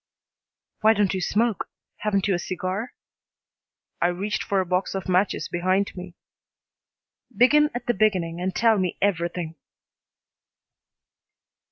"Why 0.79 0.93
don't 0.93 1.13
you 1.13 1.21
smoke? 1.21 1.69
Haven't 1.97 2.27
you 2.27 2.33
a 2.33 2.39
cigar?" 2.39 2.95
I 4.01 4.07
reached 4.07 4.41
for 4.41 4.59
a 4.59 4.65
box 4.65 4.95
of 4.95 5.07
matches 5.07 5.47
behind 5.47 5.95
me. 5.95 6.15
"Begin 7.37 7.69
at 7.75 7.85
the 7.85 7.93
beginning 7.93 8.41
and 8.41 8.55
tell 8.55 8.79
me 8.79 8.97
everything." 8.99 9.57